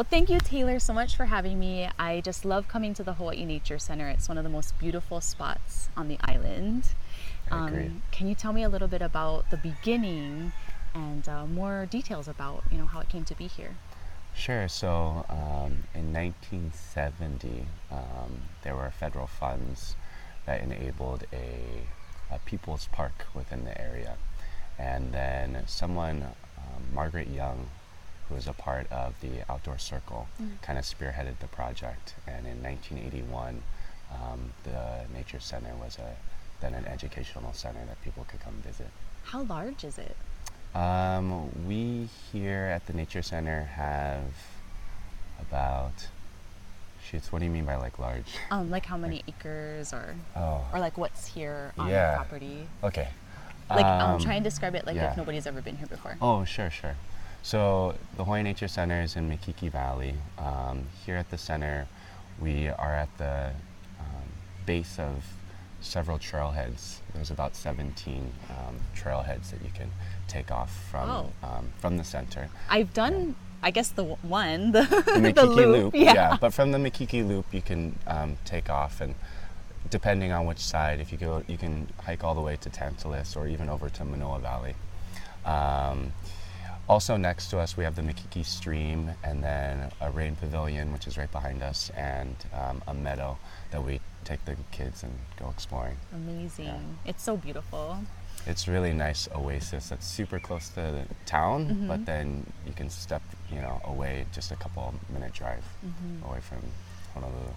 [0.00, 1.86] Well, thank you, Taylor, so much for having me.
[1.98, 4.08] I just love coming to the Hawaii Nature Center.
[4.08, 6.94] It's one of the most beautiful spots on the island.
[7.50, 7.90] Agree.
[8.10, 10.54] can you tell me a little bit about the beginning
[10.94, 13.74] and uh, more details about you know how it came to be here?
[14.34, 14.68] Sure.
[14.68, 19.96] So um, in 1970, um, there were federal funds
[20.46, 21.82] that enabled a,
[22.34, 24.16] a people's park within the area.
[24.78, 26.24] And then someone,
[26.56, 27.68] um, Margaret Young,
[28.30, 30.28] who was a part of the Outdoor Circle,
[30.62, 32.14] kind of spearheaded the project.
[32.26, 33.60] And in 1981,
[34.12, 36.14] um, the Nature Center was a,
[36.60, 38.88] then an educational center that people could come visit.
[39.24, 40.16] How large is it?
[40.74, 44.22] Um, we here at the Nature Center have
[45.40, 46.06] about.
[47.04, 47.32] Shoots.
[47.32, 48.26] What do you mean by like large?
[48.52, 52.12] Um, like how many acres or Oh, or like what's here on Yeah.
[52.12, 52.68] the property?
[52.84, 53.08] okay.
[53.68, 55.10] Like um, I'm trying to describe it like yeah.
[55.12, 56.16] if nobody's ever been here before.
[56.20, 56.94] Oh, sure, sure.
[57.42, 60.14] So the Hawaii Nature Center is in Makiki Valley.
[60.38, 61.86] Um, here at the center,
[62.40, 63.50] we are at the
[63.98, 64.28] um,
[64.66, 65.24] base of
[65.80, 66.98] several trailheads.
[67.14, 69.90] There's about 17 um, trailheads that you can
[70.28, 71.32] take off from Oh.
[71.42, 72.50] um, from the center.
[72.68, 75.94] I've done, I guess the one, the, the the Makiki loop.
[75.94, 76.36] Yeah.
[76.38, 79.14] But from the Makiki Loop, you can um, take off, and
[79.88, 83.34] depending on which side, if you go, you can hike all the way to Tantalus
[83.34, 84.74] or even over to Manoa Valley.
[86.90, 91.06] Also next to us, we have the Makiki Stream, and then a rain pavilion, which
[91.06, 93.38] is right behind us, and um, a meadow
[93.70, 95.96] that we take the kids and go exploring.
[96.12, 96.98] Amazing.
[97.06, 97.98] It's so beautiful.
[98.44, 101.86] It's really nice oasis that's super close to the town, Mm-hmm.
[101.86, 103.22] but then you can step,
[103.54, 106.28] you know, away just a couple minute drive Mm-hmm.
[106.28, 106.58] away from
[107.14, 107.52] Honolulu.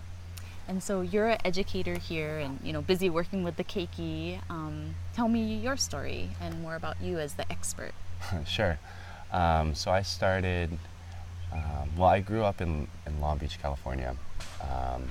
[0.67, 4.39] And so you're an educator here and you know busy working with the keiki.
[4.47, 7.93] Um, tell me your story and more about you as the expert.
[8.47, 8.77] sure.
[9.33, 10.77] Um, so I started.
[11.51, 14.15] Um, well, I grew up in, in Long Beach, California,
[14.61, 15.05] um,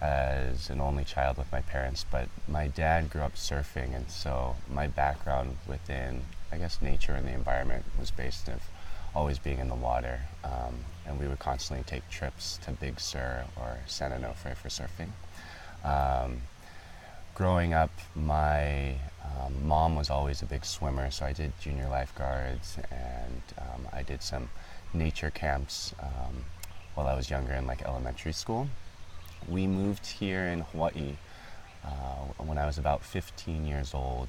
[0.00, 2.04] as an only child with my parents.
[2.10, 7.26] But my dad grew up surfing, and so my background within, I guess, nature and
[7.26, 8.62] the environment was based of
[9.14, 10.20] always being in the water.
[10.42, 15.10] Um, and we would constantly take trips to Big Sur or San Onofre for surfing.
[17.34, 18.94] Growing up, my
[19.24, 24.02] um, mom was always a big swimmer, so I did junior lifeguards and um, I
[24.02, 24.50] did some
[24.92, 26.44] nature camps um,
[26.94, 28.68] while I was younger in like elementary school.
[29.48, 31.16] We moved here in Hawaii
[31.82, 31.88] uh,
[32.36, 34.28] when I was about 15 years old,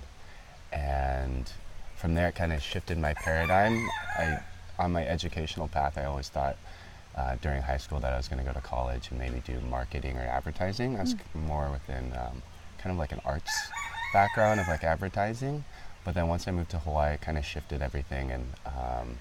[0.72, 1.52] and
[1.98, 3.90] from there it kind of shifted my paradigm.
[4.18, 4.40] I,
[4.80, 6.56] on my educational path, I always thought
[7.18, 9.60] uh, during high school that I was going to go to college and maybe do
[9.70, 10.96] marketing or advertising.
[10.98, 12.42] I was more within um,
[12.84, 13.52] kind of like an arts
[14.12, 15.64] background of like advertising.
[16.06, 19.18] But then once I moved to Hawaii, it kind of shifted everything, and um,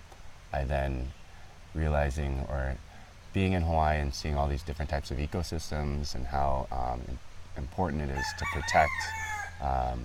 [0.53, 1.13] I then
[1.75, 2.77] realizing or
[3.33, 7.01] being in Hawaii and seeing all these different types of ecosystems and how um,
[7.57, 8.91] important it is to protect
[9.63, 10.05] um,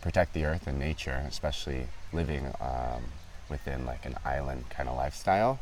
[0.00, 3.04] protect the earth and nature, especially living um,
[3.50, 5.58] within like an island kind of lifestyle.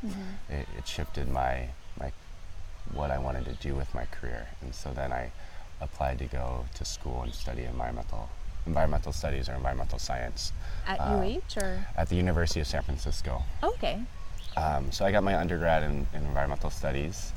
[0.48, 2.12] It, it shifted my my
[2.92, 5.32] what I wanted to do with my career, and so then I
[5.80, 8.28] applied to go to school and study environmental
[8.66, 10.52] environmental studies or environmental science
[10.86, 13.42] At Uh, UH or at the University of San Francisco.
[13.62, 14.02] okay.
[14.56, 17.32] Um, so I got my undergrad in, in environmental studies.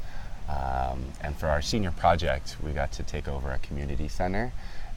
[0.48, 4.52] Um, and for our senior project, we got to take over a community center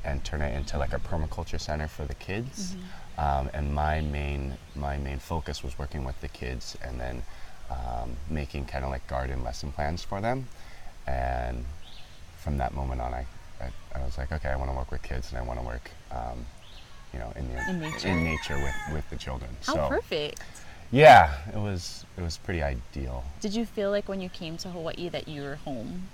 [0.05, 2.77] and turn it into like a permaculture center for the kids.
[3.19, 7.23] Um, and my main my main focus was working with the kids and then
[7.71, 10.49] um, making kind of like garden lesson plans for them.
[11.07, 11.65] And
[12.43, 13.25] from that moment on, I,
[13.61, 15.65] I, I was like, okay, I want to work with kids and I want to
[15.67, 16.45] work, um,
[17.13, 18.09] you know, in, the, In nature.
[18.09, 19.51] in nature with, with the children.
[19.67, 20.43] How so perfect.
[20.91, 23.25] yeah, it was it was pretty ideal.
[23.41, 26.09] Did you feel like when you came to Hawaii that you were home?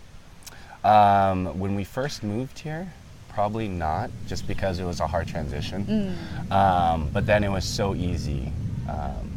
[0.85, 2.93] Um, when we first moved here,
[3.31, 6.17] probably not, just because it was a hard transition.
[6.51, 8.53] Um, but then it was so easy.
[8.89, 9.33] Um,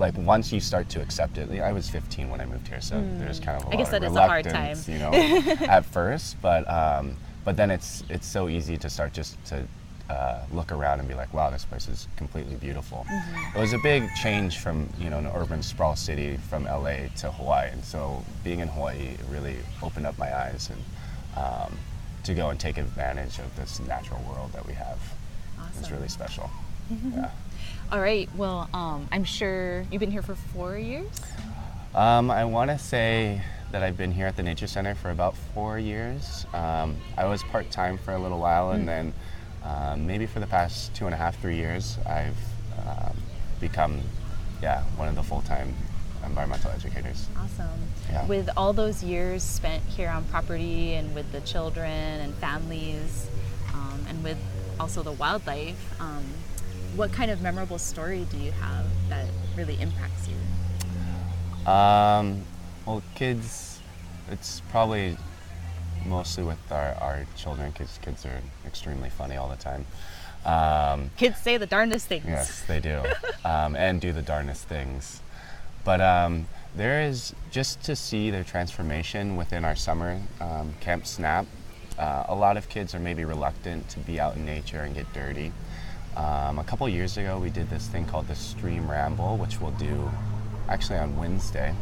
[0.00, 3.00] like once you start to accept it, I was 15 when I moved here, so
[3.18, 4.94] there's kind of a I lot guess of that is a hard reluctance, time.
[4.94, 6.36] you know, at first.
[6.42, 9.64] But um, but then it's it's so easy to start just to
[10.08, 13.06] uh, look around and be like, wow, this place is completely beautiful.
[13.08, 13.56] Mm-hmm.
[13.56, 17.30] It was a big change from you know an urban sprawl city from LA to
[17.30, 20.82] Hawaii, and so being in Hawaii really opened up my eyes and
[21.44, 21.76] um,
[22.24, 24.98] to go and take advantage of this natural world that we have.
[25.68, 25.96] It's Awesome.
[25.96, 26.50] really special.
[26.90, 27.30] yeah.
[27.92, 28.28] All right.
[28.36, 31.22] Well, um, I'm sure you've been here for four years.
[31.92, 33.42] Um, I want to say
[33.72, 36.46] that I've been here at the Nature Center for about four years.
[36.54, 39.12] Um, I was part time for a little while, and then
[39.64, 42.36] um, maybe for the past two and a half, three years, I've
[42.86, 43.16] um,
[43.58, 44.00] become,
[44.62, 45.74] yeah, one of the full time
[46.24, 47.26] environmental educators.
[47.36, 47.80] Awesome.
[48.08, 48.24] Yeah.
[48.26, 53.28] With all those years spent here on property and with the children and families,
[53.74, 54.38] um, and with
[54.78, 56.24] also the wildlife, um,
[56.96, 59.26] what kind of memorable story do you have that
[59.56, 61.70] really impacts you?
[61.70, 62.42] Um,
[62.86, 63.80] well, kids,
[64.30, 65.16] it's probably
[66.06, 69.86] mostly with our, our children because kids are extremely funny all the time.
[70.44, 72.24] Um, Kids say the darndest things.
[72.26, 73.02] yes, they do,
[73.44, 75.20] um, and do the darnest things.
[75.84, 81.46] But um, there is just to see their transformation within our summer um, camp snap.
[81.98, 85.12] Uh, a lot of kids are maybe reluctant to be out in nature and get
[85.12, 85.52] dirty.
[86.16, 89.70] Um, a couple years ago, we did this thing called the Stream Ramble, which we'll
[89.72, 90.10] do
[90.68, 91.74] actually on Wednesday,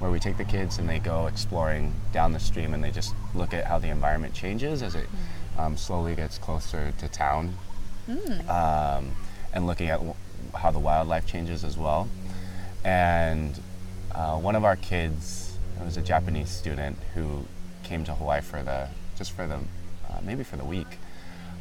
[0.00, 3.14] where we take the kids and they go exploring down the stream and they just
[3.34, 5.08] look at how the environment changes as it
[5.58, 7.54] um, slowly gets closer to town,
[8.48, 9.12] um,
[9.52, 10.14] and looking at w-
[10.54, 12.08] how the wildlife changes as well.
[12.84, 13.58] And
[14.14, 17.46] uh, one of our kids, it was a Japanese student who
[17.82, 20.98] came to Hawaii for the just for the uh, maybe for the week,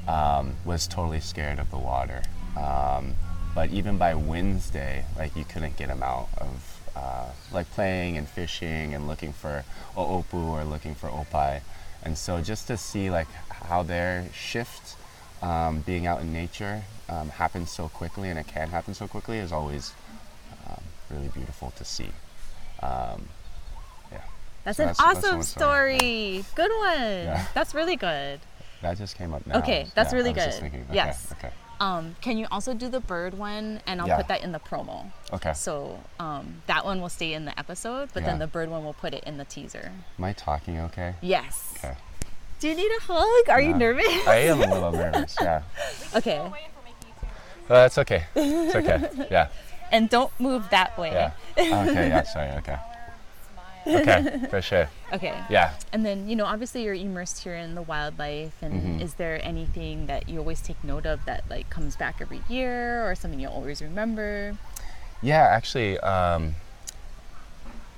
[0.08, 2.22] um, was totally scared of the water.
[2.58, 3.16] Um,
[3.54, 8.28] but even by Wednesday, like you couldn't get him out of uh, like playing and
[8.28, 9.64] fishing and looking for
[9.96, 11.62] oopu or looking for opai.
[12.04, 14.96] And so just to see like how their shift
[15.42, 19.38] um, being out in nature um, happens so quickly and it can happen so quickly
[19.40, 19.94] is always
[20.70, 22.10] um, really beautiful to see.
[22.84, 23.28] Um,
[24.12, 24.22] yeah.
[24.64, 25.98] That's So an that's- that's awesome story.
[25.98, 26.46] story.
[26.56, 27.00] Good one.
[27.00, 27.46] Yeah.
[27.54, 28.40] That's really good.
[28.86, 29.58] That just came up now.
[29.60, 30.62] Okay, that's Yeah, really I was just good.
[30.70, 31.34] thinking, okay, Yes.
[31.40, 31.50] Okay.
[31.80, 33.82] Um, can you also do the bird one?
[33.88, 34.18] And I'll Yeah.
[34.18, 35.08] put that in the promo.
[35.34, 35.54] Okay.
[35.54, 38.94] So um, that one will stay in the episode, but then the bird one will
[38.94, 39.92] put it in the teaser.
[40.20, 41.16] Am I talking okay?
[41.20, 41.74] Yes.
[41.78, 41.96] Okay.
[42.60, 43.50] Do you need a hug?
[43.50, 44.06] Are you nervous?
[44.28, 45.36] I am a little nervous.
[45.42, 45.64] Yeah.
[46.16, 46.40] okay.
[46.40, 46.54] Oh,
[47.68, 48.26] that's okay.
[48.36, 49.28] It's okay.
[49.32, 49.48] Yeah.
[49.92, 51.12] And don't move that way.
[51.12, 51.32] Yeah.
[51.58, 52.10] Okay.
[52.10, 52.24] Yeah.
[52.24, 52.50] Sorry.
[52.58, 52.76] Okay.
[53.88, 54.42] Okay.
[54.50, 54.90] For sure.
[55.14, 55.34] Okay.
[55.50, 55.74] Yeah.
[55.94, 58.56] And then, you know, obviously you're immersed here in the wildlife.
[58.62, 59.02] And Mm-hmm.
[59.02, 63.10] is there anything that you always take note of that like comes back every year
[63.10, 64.58] or something you'll always remember?
[65.22, 65.44] Yeah.
[65.52, 66.56] Actually, um,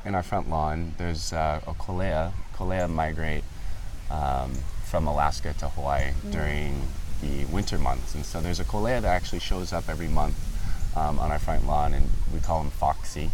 [0.05, 2.31] in our front lawn, there's uh, a kolea.
[2.55, 3.43] Kolea migrate
[4.09, 4.53] um,
[4.85, 6.81] from Alaska to Hawaii during
[7.21, 10.35] the winter months, and so there's a kolea that actually shows up every month
[10.95, 13.29] um, on our front lawn, and we call him Foxy.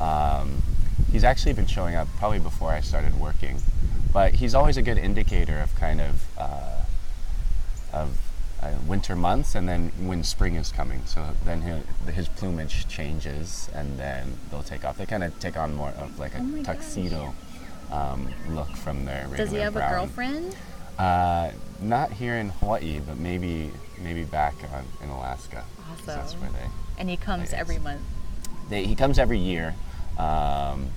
[0.00, 0.62] Um,
[1.12, 3.62] he's actually been showing up probably before I started working,
[4.12, 6.82] but he's always a good indicator of kind of uh,
[7.92, 8.18] of
[8.62, 11.02] uh, winter months and then when spring is coming.
[11.06, 14.98] So then his plumage changes and then they'll take off.
[14.98, 17.34] They kind of take on more of like a Oh tuxedo
[17.92, 19.92] um, look from their Does he have brown.
[19.92, 20.56] a girlfriend?
[20.98, 23.70] Uh, not here in Hawaii, but maybe
[24.02, 25.64] maybe back on, in Alaska.
[25.96, 26.66] 'cause That's where they,
[26.98, 28.02] And he comes every month.
[28.68, 28.84] they.
[28.84, 29.74] He comes every year
[30.18, 30.90] um,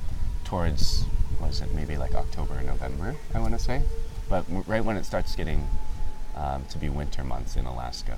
[0.44, 1.06] towards
[1.40, 1.74] was it?
[1.74, 3.82] Maybe like October or November, I want to say.
[4.30, 5.68] But right when it starts getting
[6.36, 8.18] um, to be winter months in Alaska.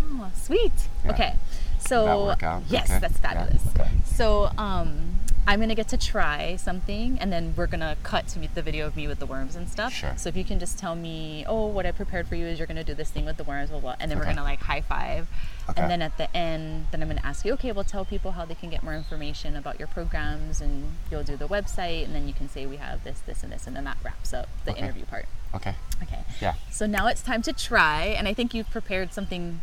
[0.00, 0.06] Yeah.
[0.20, 0.72] Oh, sweet.
[1.04, 1.12] Yeah.
[1.12, 1.34] Okay.
[1.80, 2.62] So that work out?
[2.68, 2.98] yes, Okay.
[2.98, 3.62] that's Yeah, fabulous.
[3.68, 3.88] okay.
[4.04, 8.54] So um, I'm gonna get to try something, and then we're gonna cut to meet
[8.54, 9.92] the video of me with the worms and stuff.
[9.94, 10.12] Sure.
[10.16, 12.66] So if you can just tell me, oh, what I prepared for you is you're
[12.66, 14.80] gonna do this thing with the worms, blah blah, and then we're gonna like high
[14.82, 15.28] five,
[15.70, 15.80] Okay.
[15.80, 18.44] and then at the end, then I'm gonna ask you, okay, well, tell people how
[18.44, 22.26] they can get more information about your programs, and you'll do the website, and then
[22.26, 24.72] you can say we have this, this, and this, and then that wraps up the
[24.72, 24.80] Okay.
[24.80, 25.26] interview part.
[25.54, 25.74] Okay.
[26.02, 26.18] Okay.
[26.40, 26.54] Yeah.
[26.70, 29.62] So now it's time to try, and I think you've prepared something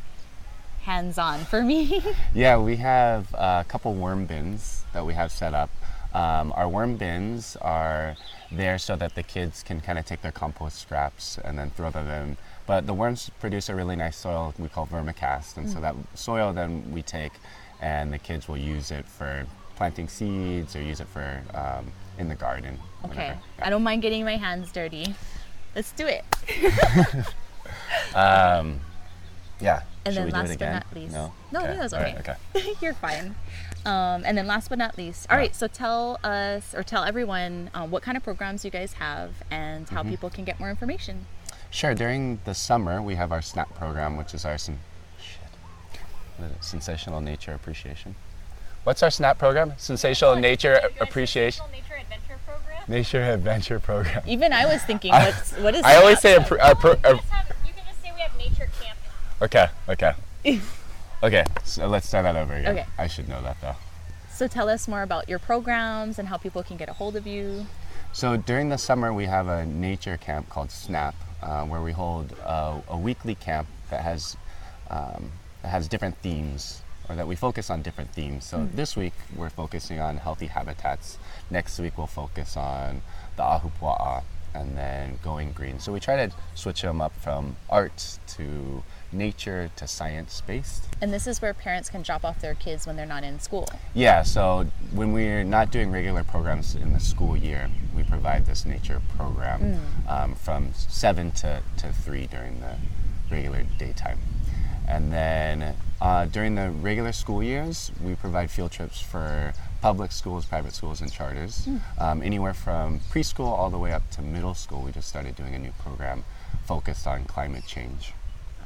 [0.86, 2.02] hands-on for me.
[2.34, 5.70] Yeah, we have a couple worm bins that we have set up.
[6.14, 8.16] Um, our worm bins are
[8.52, 11.90] there so that the kids can kind of take their compost scraps and then throw
[11.90, 12.38] them in.
[12.68, 16.54] But the worms produce a really nice soil we call vermicast, and so that soil
[16.54, 17.34] then we take
[17.82, 22.30] and the kids will use it for planting seeds or use it for um, in
[22.30, 22.80] the garden.
[23.06, 23.10] Okay.
[23.18, 23.40] whatever.
[23.62, 25.16] I don't mind getting my hands dirty.
[25.76, 26.24] Let's do it.
[28.14, 28.80] Um,
[29.60, 29.82] yeah.
[30.06, 31.14] And Should then last but not least.
[31.14, 31.34] No.
[31.52, 31.76] No, okay.
[31.78, 32.36] no, it's All right, okay.
[32.56, 32.74] okay.
[32.82, 33.36] You're fine.
[33.86, 35.42] Um, and then last but not least, all Yeah.
[35.42, 35.56] right.
[35.56, 39.86] So tell us or tell everyone um, what kind of programs you guys have and
[39.86, 39.96] Mm-hmm.
[39.96, 41.26] how people can get more information.
[41.72, 41.94] Sure.
[41.94, 44.76] During the summer, we have our SNAP program, which is our shit.
[46.38, 46.64] What is it?
[46.64, 48.16] sensational nature appreciation.
[48.84, 49.74] What's our SNAP program?
[49.78, 51.66] Sensational nature appreciation.
[51.72, 52.84] Nature Adventure Program.
[52.88, 54.22] Nature adventure program.
[54.28, 55.84] Even I was thinking, what's what is?
[55.84, 56.44] I always say a, a,
[56.76, 58.98] pro- a Just have, you can just say we have nature camp.
[59.42, 60.14] Okay, okay,
[61.24, 61.44] okay.
[61.64, 62.80] So let's start that over again.
[62.80, 62.86] Okay.
[62.98, 63.76] I should know that though.
[64.32, 67.26] So tell us more about your programs and how people can get a hold of
[67.26, 67.66] you.
[68.12, 72.34] So during the summer, we have a nature camp called SNAP, uh, where we hold
[72.44, 74.36] a, a weekly camp that has
[74.90, 78.46] um, that has different themes or that we focus on different themes.
[78.46, 81.18] So this week we're focusing on healthy habitats.
[81.50, 83.02] Next week we'll focus on
[83.38, 84.24] the ahupua'a
[84.56, 85.80] and then going green.
[85.80, 90.88] So we try to switch them up from art to nature to science based.
[91.02, 93.68] And this is where parents can drop off their kids when they're not in school.
[93.94, 98.66] Yeah, so when we're not doing regular programs in the school year, we provide this
[98.66, 102.76] nature program um, from 7 to, to 3 during the
[103.30, 104.20] regular daytime.
[104.88, 109.54] And then uh, during the regular school years, we provide field trips for
[109.86, 111.70] public schools, private schools, and charters.
[112.00, 115.54] Um, anywhere from preschool all the way up to middle school, we just started doing
[115.54, 116.24] a new program
[116.66, 118.14] focused on climate change.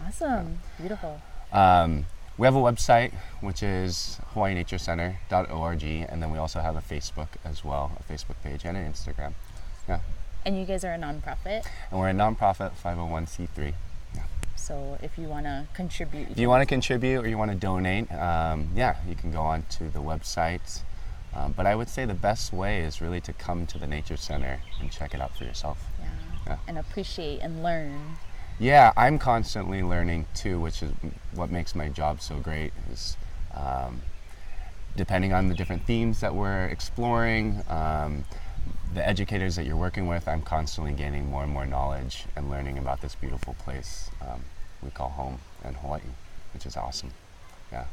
[0.08, 0.60] Awesome.
[0.78, 1.20] Beautiful.
[1.52, 2.06] Um,
[2.38, 3.12] we have a website,
[3.42, 8.62] which is hawaiianaturecenter.org, and then we also have a Facebook as well, a Facebook page
[8.64, 9.34] and an Instagram.
[9.90, 10.00] Yeah.
[10.46, 11.68] And you guys are a nonprofit.
[11.92, 13.74] And we're a nonprofit 501c3.
[14.56, 17.58] So if you want to contribute, If you want to contribute or you want to
[17.58, 20.84] donate, um, yeah, you can go on to the website.
[21.36, 24.18] Um, but I would say the best way is really to come to the Nature
[24.18, 25.78] Center and check it out for yourself.
[26.00, 26.08] yeah,
[26.48, 26.58] Yeah.
[26.68, 28.18] and appreciate and learn.
[28.60, 30.92] Yeah, I'm constantly learning too, which is
[31.34, 32.74] what makes my job so great.
[32.92, 33.16] Is
[33.54, 34.02] um,
[34.98, 38.26] depending on the different themes that we're exploring, um,
[38.94, 42.78] the educators that you're working with, I'm constantly gaining more and more knowledge and learning
[42.78, 44.42] about this beautiful place um,
[44.84, 46.02] we call home in Hawaii,
[46.54, 47.12] which is awesome.
[47.72, 47.86] Yeah,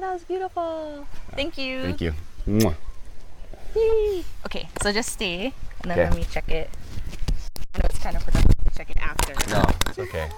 [0.00, 1.06] That was beautiful.
[1.32, 1.82] Thank you.
[1.82, 2.14] thank you.
[2.48, 2.74] Mwah.
[4.46, 5.52] Okay, so just stay,
[5.82, 6.08] and then Okay.
[6.08, 6.70] let me check it.
[7.74, 9.34] I know it's kind of productive to check it after.
[9.50, 10.28] No, it's okay.